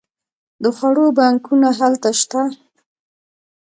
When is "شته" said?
2.19-2.41